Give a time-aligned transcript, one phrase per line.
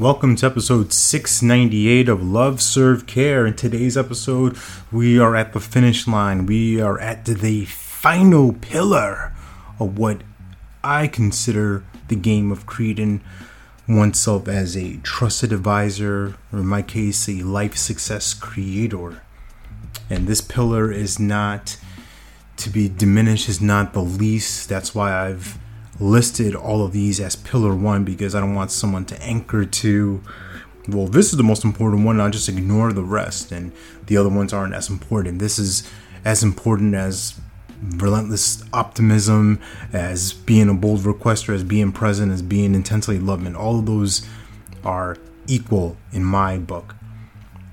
[0.00, 3.46] Welcome to episode 698 of Love Serve Care.
[3.46, 4.58] In today's episode,
[4.90, 6.46] we are at the finish line.
[6.46, 9.32] We are at the final pillar
[9.78, 10.22] of what
[10.82, 13.22] I consider the game of creating
[13.88, 19.22] oneself as a trusted advisor, or in my case, a life success creator.
[20.10, 21.78] And this pillar is not
[22.56, 24.68] to be diminished, is not the least.
[24.68, 25.56] That's why I've
[26.00, 30.22] listed all of these as pillar one because I don't want someone to anchor to,
[30.88, 33.72] well, this is the most important one, I'll just ignore the rest, and
[34.06, 35.38] the other ones aren't as important.
[35.38, 35.88] This is
[36.24, 37.38] as important as
[37.80, 39.60] relentless optimism,
[39.92, 43.54] as being a bold requester, as being present, as being intensely loving.
[43.54, 44.26] All of those
[44.84, 45.16] are
[45.46, 46.94] equal in my book.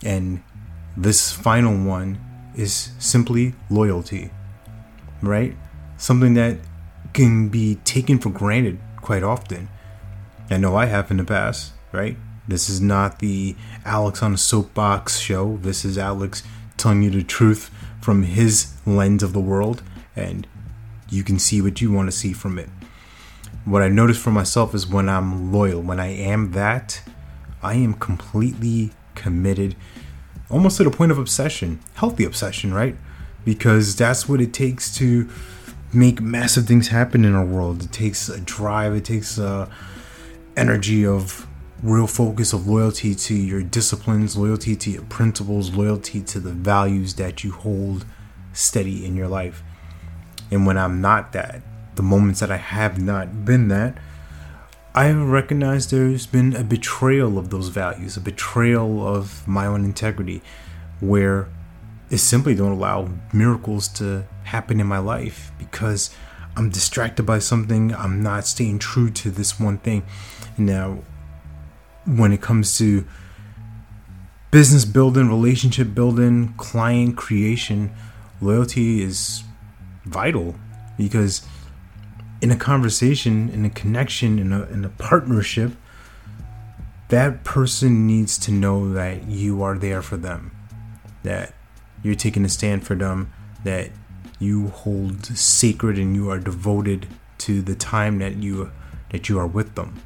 [0.03, 0.43] And
[0.97, 2.19] this final one
[2.55, 4.31] is simply loyalty,
[5.21, 5.55] right?
[5.97, 6.57] Something that
[7.13, 9.69] can be taken for granted quite often.
[10.49, 12.17] I know I have in the past, right?
[12.47, 15.57] This is not the Alex on a soapbox show.
[15.57, 16.43] This is Alex
[16.77, 17.69] telling you the truth
[18.01, 19.83] from his lens of the world,
[20.15, 20.47] and
[21.09, 22.69] you can see what you want to see from it.
[23.63, 27.01] What I notice for myself is when I'm loyal, when I am that,
[27.61, 29.75] I am completely committed,
[30.49, 32.95] almost to the point of obsession, healthy obsession, right?
[33.45, 35.29] Because that's what it takes to
[35.93, 37.83] make massive things happen in our world.
[37.83, 39.69] It takes a drive, it takes a
[40.55, 41.47] energy of
[41.83, 47.15] real focus of loyalty to your disciplines, loyalty to your principles, loyalty to the values
[47.15, 48.05] that you hold
[48.53, 49.63] steady in your life.
[50.51, 51.61] And when I'm not that,
[51.95, 53.97] the moments that I have not been that,
[54.93, 60.41] I recognize there's been a betrayal of those values, a betrayal of my own integrity,
[60.99, 61.47] where
[62.11, 66.13] it simply don't allow miracles to happen in my life because
[66.57, 67.95] I'm distracted by something.
[67.95, 70.03] I'm not staying true to this one thing.
[70.57, 70.99] Now,
[72.05, 73.05] when it comes to
[74.51, 77.93] business building, relationship building, client creation,
[78.41, 79.43] loyalty is
[80.03, 80.55] vital
[80.97, 81.47] because
[82.41, 85.71] in a conversation, in a connection, in a, in a partnership,
[87.07, 90.51] that person needs to know that you are there for them,
[91.23, 91.53] that
[92.03, 93.31] you're taking a stand for them,
[93.63, 93.91] that
[94.39, 97.07] you hold sacred and you are devoted
[97.37, 98.71] to the time that you
[99.11, 100.01] that you are with them.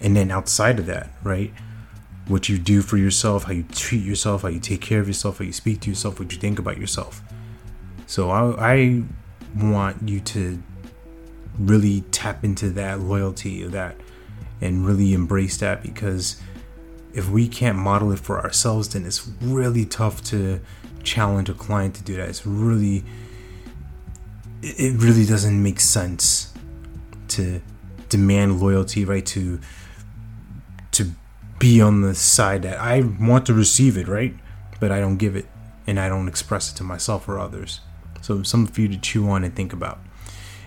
[0.00, 1.52] And then outside of that, right?
[2.26, 5.38] What you do for yourself, how you treat yourself, how you take care of yourself,
[5.38, 7.22] how you speak to yourself, what you think about yourself.
[8.06, 9.02] So I, I
[9.54, 10.62] want you to
[11.58, 13.96] really tap into that loyalty of that
[14.60, 16.40] and really embrace that because
[17.14, 20.60] if we can't model it for ourselves then it's really tough to
[21.06, 23.04] challenge a client to do that it's really
[24.62, 26.52] it really doesn't make sense
[27.28, 27.60] to
[28.08, 29.24] demand loyalty, right?
[29.26, 29.60] To
[30.92, 31.10] to
[31.58, 34.34] be on the side that I want to receive it, right?
[34.80, 35.46] But I don't give it
[35.86, 37.80] and I don't express it to myself or others.
[38.20, 39.98] So something for you to chew on and think about.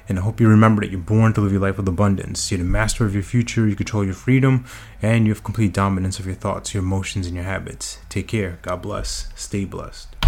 [0.07, 2.49] And I hope you remember that you're born to live your life with abundance.
[2.49, 4.65] You're the master of your future, you control your freedom,
[5.03, 7.99] and you have complete dominance of your thoughts, your emotions, and your habits.
[8.09, 8.57] Take care.
[8.63, 9.27] God bless.
[9.35, 10.18] Stay blessed.